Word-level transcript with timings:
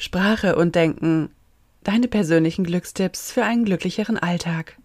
Sprache 0.00 0.56
und 0.56 0.76
Denken. 0.76 1.28
Deine 1.84 2.08
persönlichen 2.08 2.64
Glückstipps 2.64 3.32
für 3.32 3.44
einen 3.44 3.66
glücklicheren 3.66 4.16
Alltag. 4.16 4.78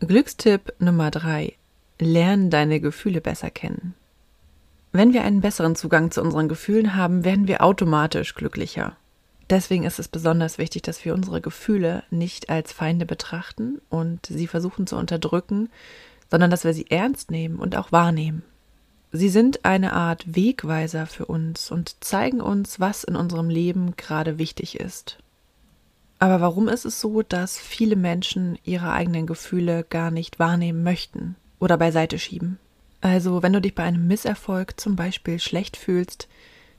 Glückstipp 0.00 0.72
Nummer 0.78 1.10
3. 1.10 1.54
Lern 1.98 2.48
deine 2.48 2.80
Gefühle 2.80 3.20
besser 3.20 3.50
kennen. 3.50 3.94
Wenn 4.90 5.12
wir 5.12 5.22
einen 5.24 5.42
besseren 5.42 5.76
Zugang 5.76 6.10
zu 6.10 6.22
unseren 6.22 6.48
Gefühlen 6.48 6.96
haben, 6.96 7.26
werden 7.26 7.48
wir 7.48 7.62
automatisch 7.62 8.34
glücklicher. 8.34 8.96
Deswegen 9.50 9.84
ist 9.84 9.98
es 9.98 10.08
besonders 10.08 10.56
wichtig, 10.56 10.80
dass 10.80 11.04
wir 11.04 11.12
unsere 11.12 11.42
Gefühle 11.42 12.04
nicht 12.10 12.48
als 12.48 12.72
Feinde 12.72 13.04
betrachten 13.04 13.82
und 13.90 14.24
sie 14.24 14.46
versuchen 14.46 14.86
zu 14.86 14.96
unterdrücken, 14.96 15.68
sondern 16.30 16.50
dass 16.50 16.64
wir 16.64 16.74
sie 16.74 16.90
ernst 16.90 17.30
nehmen 17.30 17.58
und 17.58 17.76
auch 17.76 17.92
wahrnehmen. 17.92 18.42
Sie 19.12 19.28
sind 19.28 19.64
eine 19.64 19.92
Art 19.92 20.34
Wegweiser 20.34 21.06
für 21.06 21.26
uns 21.26 21.70
und 21.70 22.04
zeigen 22.04 22.40
uns, 22.40 22.80
was 22.80 23.04
in 23.04 23.16
unserem 23.16 23.48
Leben 23.48 23.96
gerade 23.96 24.38
wichtig 24.38 24.78
ist. 24.78 25.18
Aber 26.18 26.40
warum 26.40 26.68
ist 26.68 26.84
es 26.84 27.00
so, 27.00 27.22
dass 27.22 27.58
viele 27.58 27.96
Menschen 27.96 28.58
ihre 28.64 28.90
eigenen 28.90 29.26
Gefühle 29.26 29.84
gar 29.88 30.10
nicht 30.10 30.38
wahrnehmen 30.38 30.82
möchten 30.82 31.36
oder 31.58 31.76
beiseite 31.76 32.18
schieben? 32.18 32.58
Also, 33.00 33.42
wenn 33.42 33.52
du 33.52 33.60
dich 33.60 33.74
bei 33.74 33.84
einem 33.84 34.06
Misserfolg 34.06 34.80
zum 34.80 34.96
Beispiel 34.96 35.38
schlecht 35.38 35.76
fühlst, 35.76 36.28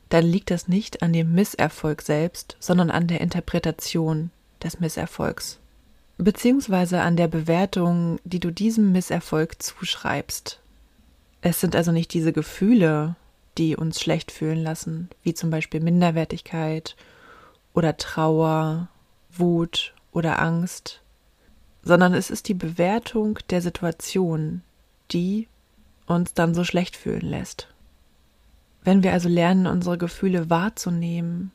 dann 0.09 0.25
liegt 0.25 0.51
das 0.51 0.67
nicht 0.67 1.01
an 1.03 1.13
dem 1.13 1.33
Misserfolg 1.33 2.01
selbst, 2.01 2.57
sondern 2.59 2.89
an 2.89 3.07
der 3.07 3.21
Interpretation 3.21 4.31
des 4.63 4.79
Misserfolgs 4.79 5.59
beziehungsweise 6.17 7.01
an 7.01 7.15
der 7.15 7.27
Bewertung, 7.27 8.19
die 8.23 8.39
du 8.39 8.51
diesem 8.51 8.91
Misserfolg 8.91 9.61
zuschreibst. 9.61 10.59
Es 11.41 11.61
sind 11.61 11.75
also 11.75 11.91
nicht 11.91 12.13
diese 12.13 12.33
Gefühle, 12.33 13.15
die 13.57 13.75
uns 13.75 14.01
schlecht 14.01 14.31
fühlen 14.31 14.61
lassen, 14.61 15.09
wie 15.23 15.33
zum 15.33 15.49
Beispiel 15.49 15.79
Minderwertigkeit 15.79 16.95
oder 17.73 17.97
Trauer, 17.97 18.89
Wut 19.31 19.93
oder 20.11 20.39
Angst, 20.39 21.01
sondern 21.83 22.13
es 22.13 22.29
ist 22.29 22.47
die 22.47 22.53
Bewertung 22.53 23.39
der 23.49 23.61
Situation, 23.61 24.61
die 25.11 25.47
uns 26.07 26.33
dann 26.33 26.53
so 26.53 26.63
schlecht 26.63 26.95
fühlen 26.95 27.21
lässt. 27.25 27.67
Wenn 28.83 29.03
wir 29.03 29.13
also 29.13 29.29
lernen, 29.29 29.67
unsere 29.67 29.97
Gefühle 29.97 30.49
wahrzunehmen 30.49 31.51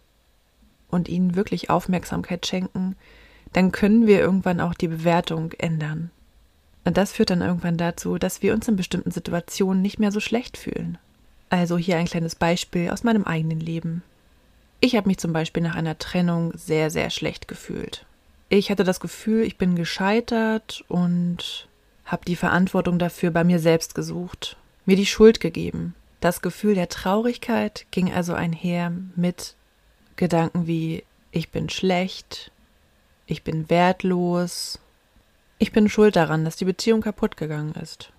und 0.88 1.08
ihnen 1.08 1.34
wirklich 1.34 1.70
Aufmerksamkeit 1.70 2.46
schenken, 2.46 2.96
dann 3.52 3.72
können 3.72 4.06
wir 4.06 4.20
irgendwann 4.20 4.60
auch 4.60 4.74
die 4.74 4.88
Bewertung 4.88 5.52
ändern. 5.52 6.10
Und 6.84 6.96
das 6.96 7.12
führt 7.12 7.30
dann 7.30 7.42
irgendwann 7.42 7.76
dazu, 7.76 8.18
dass 8.18 8.42
wir 8.42 8.54
uns 8.54 8.66
in 8.68 8.76
bestimmten 8.76 9.10
Situationen 9.10 9.82
nicht 9.82 9.98
mehr 9.98 10.10
so 10.10 10.20
schlecht 10.20 10.56
fühlen. 10.56 10.98
Also 11.48 11.76
hier 11.78 11.96
ein 11.96 12.06
kleines 12.06 12.34
Beispiel 12.34 12.90
aus 12.90 13.04
meinem 13.04 13.24
eigenen 13.24 13.60
Leben. 13.60 14.02
Ich 14.80 14.96
habe 14.96 15.08
mich 15.08 15.18
zum 15.18 15.32
Beispiel 15.32 15.62
nach 15.62 15.76
einer 15.76 15.98
Trennung 15.98 16.52
sehr, 16.56 16.90
sehr 16.90 17.10
schlecht 17.10 17.46
gefühlt. 17.46 18.04
Ich 18.48 18.70
hatte 18.70 18.84
das 18.84 19.00
Gefühl, 19.00 19.44
ich 19.44 19.58
bin 19.58 19.76
gescheitert 19.76 20.84
und 20.88 21.68
habe 22.04 22.24
die 22.24 22.36
Verantwortung 22.36 22.98
dafür 22.98 23.30
bei 23.30 23.44
mir 23.44 23.58
selbst 23.58 23.94
gesucht, 23.94 24.56
mir 24.84 24.96
die 24.96 25.06
Schuld 25.06 25.40
gegeben. 25.40 25.94
Das 26.20 26.42
Gefühl 26.42 26.74
der 26.74 26.88
Traurigkeit 26.88 27.86
ging 27.90 28.12
also 28.12 28.34
einher 28.34 28.92
mit 29.16 29.56
Gedanken 30.16 30.66
wie 30.66 31.04
ich 31.30 31.50
bin 31.50 31.68
schlecht, 31.68 32.51
ich 33.26 33.44
bin 33.44 33.70
wertlos, 33.70 34.78
ich 35.58 35.72
bin 35.72 35.88
schuld 35.88 36.16
daran, 36.16 36.44
dass 36.44 36.56
die 36.56 36.64
Beziehung 36.64 37.02
kaputt 37.02 37.36
gegangen 37.36 37.74
ist. 37.74 38.12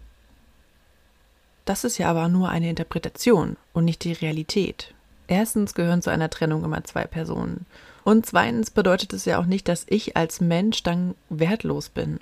Das 1.66 1.84
ist 1.84 1.98
ja 1.98 2.10
aber 2.10 2.28
nur 2.28 2.50
eine 2.50 2.70
Interpretation 2.70 3.58
und 3.74 3.86
nicht 3.86 4.04
die 4.04 4.14
Realität. 4.14 4.94
Erstens 5.28 5.74
gehören 5.74 6.02
zu 6.02 6.10
einer 6.10 6.30
Trennung 6.30 6.64
immer 6.64 6.84
zwei 6.84 7.06
Personen. 7.06 7.66
Und 8.04 8.26
zweitens 8.26 8.72
bedeutet 8.72 9.14
es 9.14 9.26
ja 9.26 9.40
auch 9.40 9.46
nicht, 9.46 9.68
dass 9.70 9.86
ich 9.90 10.18
als 10.18 10.42
Mensch 10.42 10.84
dann 10.84 11.16
wertlos 11.30 11.90
bin. 11.90 12.20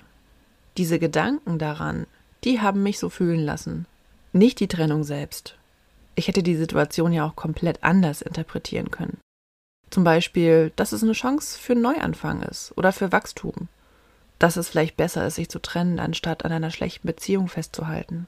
Diese 0.76 0.98
Gedanken 0.98 1.58
daran, 1.58 2.06
die 2.44 2.60
haben 2.60 2.82
mich 2.82 2.98
so 2.98 3.08
fühlen 3.08 3.40
lassen. 3.40 3.86
Nicht 4.32 4.60
die 4.60 4.68
Trennung 4.68 5.04
selbst. 5.04 5.56
Ich 6.14 6.28
hätte 6.28 6.42
die 6.42 6.56
Situation 6.56 7.12
ja 7.12 7.26
auch 7.26 7.36
komplett 7.36 7.82
anders 7.82 8.22
interpretieren 8.22 8.90
können. 8.90 9.18
Zum 9.92 10.04
Beispiel, 10.04 10.72
dass 10.74 10.92
es 10.92 11.02
eine 11.02 11.12
Chance 11.12 11.58
für 11.58 11.74
einen 11.74 11.82
Neuanfang 11.82 12.40
ist 12.44 12.72
oder 12.78 12.92
für 12.92 13.12
Wachstum. 13.12 13.68
Dass 14.38 14.56
es 14.56 14.70
vielleicht 14.70 14.96
besser 14.96 15.26
ist, 15.26 15.34
sich 15.34 15.50
zu 15.50 15.58
trennen, 15.60 16.00
anstatt 16.00 16.46
an 16.46 16.50
einer 16.50 16.70
schlechten 16.70 17.06
Beziehung 17.06 17.46
festzuhalten. 17.46 18.26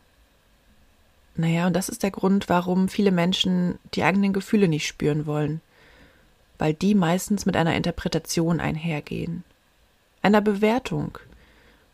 Naja, 1.37 1.67
und 1.67 1.75
das 1.75 1.89
ist 1.89 2.03
der 2.03 2.11
Grund, 2.11 2.51
warum 2.51 2.91
viele 2.91 3.13
Menschen 3.13 3.79
die 3.95 4.03
eigenen 4.03 4.35
Gefühle 4.35 4.69
nicht 4.69 4.87
spüren 4.87 5.25
wollen. 5.25 5.63
Weil 6.59 6.75
die 6.75 6.95
meistens 6.95 7.47
mit 7.47 7.57
einer 7.57 7.75
Interpretation 7.75 8.61
einhergehen. 8.61 9.43
Einer 10.21 10.43
Bewertung. 10.43 11.17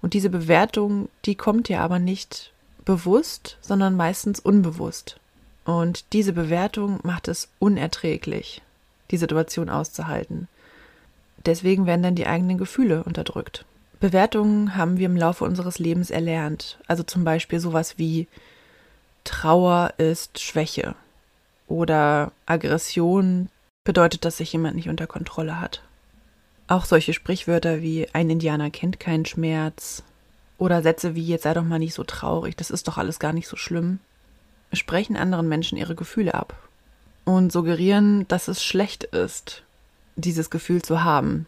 Und 0.02 0.14
diese 0.14 0.30
Bewertung, 0.30 1.08
die 1.26 1.36
kommt 1.36 1.68
ja 1.68 1.80
aber 1.80 2.00
nicht 2.00 2.52
bewusst, 2.84 3.56
sondern 3.60 3.94
meistens 3.94 4.40
unbewusst. 4.40 5.20
Und 5.64 6.12
diese 6.12 6.32
Bewertung 6.32 6.98
macht 7.04 7.28
es 7.28 7.48
unerträglich 7.60 8.62
die 9.10 9.16
Situation 9.16 9.68
auszuhalten. 9.68 10.48
Deswegen 11.46 11.86
werden 11.86 12.02
dann 12.02 12.14
die 12.14 12.26
eigenen 12.26 12.58
Gefühle 12.58 13.02
unterdrückt. 13.02 13.64
Bewertungen 13.98 14.76
haben 14.76 14.98
wir 14.98 15.06
im 15.06 15.16
Laufe 15.16 15.44
unseres 15.44 15.78
Lebens 15.78 16.10
erlernt. 16.10 16.78
Also 16.86 17.02
zum 17.02 17.24
Beispiel 17.24 17.60
sowas 17.60 17.98
wie 17.98 18.28
Trauer 19.24 19.94
ist 19.98 20.40
Schwäche 20.40 20.94
oder 21.68 22.32
Aggression 22.46 23.48
bedeutet, 23.84 24.24
dass 24.24 24.38
sich 24.38 24.52
jemand 24.52 24.76
nicht 24.76 24.88
unter 24.88 25.06
Kontrolle 25.06 25.60
hat. 25.60 25.82
Auch 26.66 26.84
solche 26.84 27.12
Sprichwörter 27.12 27.82
wie 27.82 28.08
ein 28.12 28.30
Indianer 28.30 28.70
kennt 28.70 29.00
keinen 29.00 29.26
Schmerz 29.26 30.02
oder 30.56 30.82
Sätze 30.82 31.14
wie 31.14 31.26
jetzt 31.26 31.42
sei 31.42 31.54
doch 31.54 31.64
mal 31.64 31.78
nicht 31.78 31.94
so 31.94 32.04
traurig, 32.04 32.56
das 32.56 32.70
ist 32.70 32.86
doch 32.88 32.96
alles 32.96 33.18
gar 33.18 33.32
nicht 33.32 33.48
so 33.48 33.56
schlimm, 33.56 33.98
sprechen 34.72 35.16
anderen 35.16 35.48
Menschen 35.48 35.76
ihre 35.76 35.94
Gefühle 35.94 36.34
ab 36.34 36.69
und 37.36 37.52
suggerieren, 37.52 38.26
dass 38.26 38.48
es 38.48 38.64
schlecht 38.64 39.04
ist, 39.04 39.62
dieses 40.16 40.50
Gefühl 40.50 40.82
zu 40.82 41.04
haben. 41.04 41.46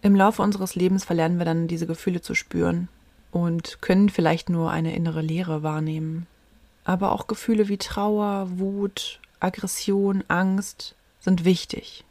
Im 0.00 0.16
Laufe 0.16 0.40
unseres 0.40 0.74
Lebens 0.74 1.04
verlernen 1.04 1.36
wir 1.36 1.44
dann 1.44 1.68
diese 1.68 1.86
Gefühle 1.86 2.22
zu 2.22 2.34
spüren 2.34 2.88
und 3.30 3.82
können 3.82 4.08
vielleicht 4.08 4.48
nur 4.48 4.70
eine 4.70 4.96
innere 4.96 5.20
Leere 5.20 5.62
wahrnehmen. 5.62 6.26
Aber 6.84 7.12
auch 7.12 7.26
Gefühle 7.26 7.68
wie 7.68 7.76
Trauer, 7.76 8.58
Wut, 8.58 9.20
Aggression, 9.38 10.24
Angst 10.28 10.94
sind 11.20 11.44
wichtig. 11.44 12.04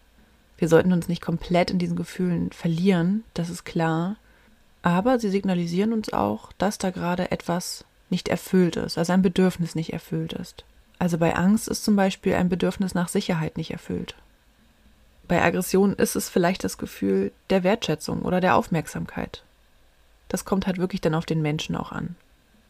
Wir 0.57 0.69
sollten 0.69 0.93
uns 0.93 1.07
nicht 1.07 1.23
komplett 1.23 1.71
in 1.71 1.79
diesen 1.79 1.95
Gefühlen 1.95 2.51
verlieren, 2.51 3.23
das 3.33 3.49
ist 3.49 3.65
klar, 3.65 4.17
aber 4.83 5.17
sie 5.17 5.31
signalisieren 5.31 5.91
uns 5.91 6.13
auch, 6.13 6.51
dass 6.59 6.77
da 6.77 6.91
gerade 6.91 7.31
etwas 7.31 7.83
nicht 8.11 8.27
erfüllt 8.27 8.75
ist, 8.75 8.99
also 8.99 9.11
ein 9.11 9.23
Bedürfnis 9.23 9.73
nicht 9.73 9.91
erfüllt 9.91 10.33
ist. 10.33 10.65
Also 10.99 11.17
bei 11.17 11.35
Angst 11.35 11.67
ist 11.67 11.83
zum 11.83 11.95
Beispiel 11.95 12.35
ein 12.35 12.49
Bedürfnis 12.49 12.93
nach 12.93 13.09
Sicherheit 13.09 13.57
nicht 13.57 13.71
erfüllt. 13.71 14.15
Bei 15.27 15.41
Aggression 15.41 15.93
ist 15.93 16.15
es 16.15 16.29
vielleicht 16.29 16.63
das 16.63 16.77
Gefühl 16.77 17.31
der 17.49 17.63
Wertschätzung 17.63 18.21
oder 18.21 18.41
der 18.41 18.55
Aufmerksamkeit. 18.55 19.43
Das 20.29 20.45
kommt 20.45 20.67
halt 20.67 20.77
wirklich 20.77 21.01
dann 21.01 21.15
auf 21.15 21.25
den 21.25 21.41
Menschen 21.41 21.75
auch 21.75 21.91
an. 21.91 22.15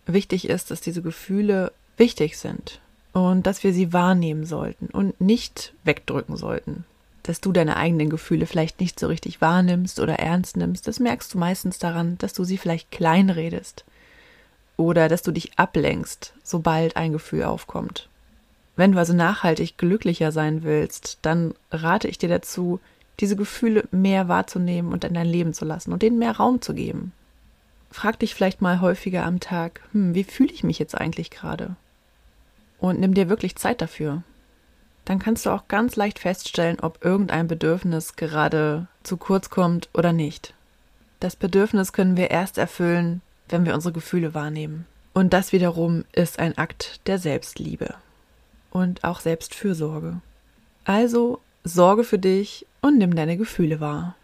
Wichtig 0.06 0.48
ist, 0.48 0.72
dass 0.72 0.82
diese 0.82 1.02
Gefühle 1.02 1.72
wichtig 1.98 2.38
sind 2.38 2.80
und 3.14 3.48
dass 3.48 3.64
wir 3.64 3.74
sie 3.74 3.94
wahrnehmen 3.94 4.46
sollten 4.46 4.88
und 4.88 5.20
nicht 5.20 5.74
wegdrücken 5.84 6.38
sollten. 6.38 6.86
Dass 7.24 7.42
du 7.42 7.52
deine 7.52 7.76
eigenen 7.76 8.10
Gefühle 8.10 8.46
vielleicht 8.46 8.80
nicht 8.80 9.00
so 9.00 9.08
richtig 9.08 9.42
wahrnimmst 9.42 10.00
oder 10.00 10.20
ernst 10.20 10.58
nimmst, 10.58 10.88
das 10.88 11.00
merkst 11.00 11.34
du 11.34 11.38
meistens 11.38 11.80
daran, 11.80 12.18
dass 12.20 12.34
du 12.34 12.44
sie 12.44 12.58
vielleicht 12.58 12.92
kleinredest 12.92 13.84
oder 14.78 15.10
dass 15.10 15.24
du 15.24 15.32
dich 15.32 15.58
ablenkst, 15.58 16.34
sobald 16.44 16.98
ein 16.98 17.14
Gefühl 17.14 17.44
aufkommt. 17.44 18.10
Wenn 18.76 18.92
du 18.92 18.98
also 18.98 19.14
nachhaltig 19.14 19.78
glücklicher 19.78 20.32
sein 20.32 20.64
willst, 20.64 21.20
dann 21.22 21.54
rate 21.72 22.08
ich 22.08 22.18
dir 22.18 22.30
dazu, 22.30 22.80
diese 23.20 23.38
Gefühle 23.38 23.86
mehr 23.92 24.28
wahrzunehmen 24.28 24.92
und 24.92 25.06
in 25.06 25.14
dein 25.14 25.28
Leben 25.28 25.54
zu 25.54 25.64
lassen 25.64 25.94
und 25.94 26.02
denen 26.02 26.20
mehr 26.20 26.36
Raum 26.36 26.62
zu 26.62 26.74
geben. 26.74 27.14
Frag 27.90 28.20
dich 28.20 28.36
vielleicht 28.36 28.62
mal 28.62 28.82
häufiger 28.82 29.24
am 29.24 29.40
Tag, 29.40 29.82
hm, 29.94 30.14
wie 30.14 30.26
fühle 30.26 30.52
ich 30.52 30.66
mich 30.66 30.80
jetzt 30.80 30.96
eigentlich 30.96 31.32
gerade? 31.32 31.78
Und 32.78 33.00
nimm 33.00 33.14
dir 33.14 33.30
wirklich 33.30 33.56
Zeit 33.56 33.82
dafür. 33.82 34.24
Dann 35.06 35.20
kannst 35.20 35.46
du 35.46 35.52
auch 35.52 35.70
ganz 35.70 35.96
leicht 35.96 36.20
feststellen, 36.20 36.80
ob 36.82 37.06
irgendein 37.06 37.48
Bedürfnis 37.48 38.18
gerade 38.18 38.88
zu 39.04 39.16
kurz 39.16 39.50
kommt 39.50 39.88
oder 39.94 40.12
nicht. 40.12 40.54
Das 41.22 41.38
Bedürfnis 41.38 41.94
können 41.94 42.18
wir 42.18 42.32
erst 42.32 42.58
erfüllen, 42.58 43.22
wenn 43.48 43.66
wir 43.66 43.76
unsere 43.76 43.94
Gefühle 43.94 44.34
wahrnehmen. 44.34 44.86
Und 45.14 45.32
das 45.32 45.54
wiederum 45.54 46.04
ist 46.12 46.40
ein 46.40 46.58
Akt 46.58 47.00
der 47.08 47.20
Selbstliebe 47.20 47.96
und 48.76 49.06
auch 49.06 49.22
Selbstfürsorge. 49.22 50.20
Also 50.84 51.40
sorge 51.64 52.04
für 52.04 52.20
dich 52.20 52.68
und 52.82 52.98
nimm 52.98 53.16
deine 53.16 53.38
Gefühle 53.38 53.80
wahr. 53.80 54.18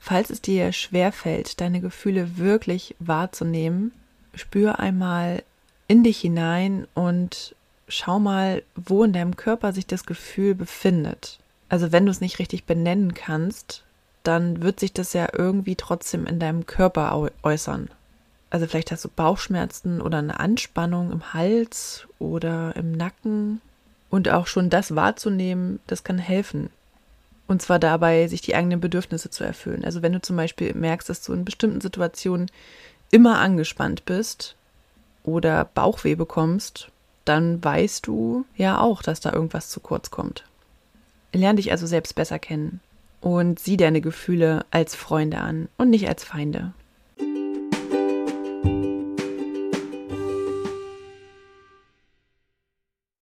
Falls 0.00 0.30
es 0.30 0.42
dir 0.42 0.72
schwerfällt, 0.72 1.60
deine 1.60 1.80
Gefühle 1.80 2.36
wirklich 2.36 2.96
wahrzunehmen, 2.98 3.92
spür 4.34 4.80
einmal 4.80 5.44
in 5.86 6.02
dich 6.02 6.18
hinein 6.18 6.88
und 6.94 7.54
schau 7.86 8.18
mal, 8.18 8.64
wo 8.74 9.04
in 9.04 9.12
deinem 9.12 9.36
Körper 9.36 9.72
sich 9.72 9.86
das 9.86 10.04
Gefühl 10.04 10.56
befindet. 10.56 11.38
Also 11.68 11.92
wenn 11.92 12.06
du 12.06 12.10
es 12.10 12.20
nicht 12.20 12.40
richtig 12.40 12.64
benennen 12.64 13.14
kannst, 13.14 13.84
dann 14.24 14.62
wird 14.62 14.80
sich 14.80 14.92
das 14.92 15.12
ja 15.12 15.28
irgendwie 15.32 15.76
trotzdem 15.76 16.26
in 16.26 16.40
deinem 16.40 16.66
Körper 16.66 17.30
äußern. 17.44 17.88
Also 18.50 18.66
vielleicht 18.66 18.90
hast 18.90 19.04
du 19.04 19.08
Bauchschmerzen 19.08 20.00
oder 20.00 20.18
eine 20.18 20.40
Anspannung 20.40 21.12
im 21.12 21.32
Hals 21.32 22.06
oder 22.18 22.74
im 22.76 22.92
Nacken. 22.92 23.60
Und 24.10 24.28
auch 24.28 24.48
schon 24.48 24.70
das 24.70 24.96
wahrzunehmen, 24.96 25.78
das 25.86 26.02
kann 26.02 26.18
helfen. 26.18 26.70
Und 27.46 27.62
zwar 27.62 27.78
dabei, 27.78 28.26
sich 28.26 28.42
die 28.42 28.56
eigenen 28.56 28.80
Bedürfnisse 28.80 29.30
zu 29.30 29.44
erfüllen. 29.44 29.84
Also 29.84 30.02
wenn 30.02 30.12
du 30.12 30.20
zum 30.20 30.36
Beispiel 30.36 30.74
merkst, 30.74 31.08
dass 31.08 31.22
du 31.22 31.32
in 31.32 31.44
bestimmten 31.44 31.80
Situationen 31.80 32.50
immer 33.12 33.38
angespannt 33.38 34.04
bist 34.04 34.56
oder 35.22 35.64
Bauchweh 35.64 36.16
bekommst, 36.16 36.90
dann 37.24 37.62
weißt 37.62 38.06
du 38.06 38.44
ja 38.56 38.80
auch, 38.80 39.02
dass 39.02 39.20
da 39.20 39.32
irgendwas 39.32 39.68
zu 39.68 39.80
kurz 39.80 40.10
kommt. 40.10 40.44
Lern 41.32 41.56
dich 41.56 41.70
also 41.70 41.86
selbst 41.86 42.14
besser 42.14 42.40
kennen 42.40 42.80
und 43.20 43.60
sieh 43.60 43.76
deine 43.76 44.00
Gefühle 44.00 44.64
als 44.70 44.94
Freunde 44.94 45.38
an 45.38 45.68
und 45.76 45.90
nicht 45.90 46.08
als 46.08 46.24
Feinde. 46.24 46.72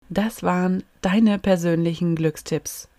Das 0.09 0.43
waren 0.43 0.83
deine 1.01 1.37
persönlichen 1.39 2.15
Glückstipps 2.15 2.87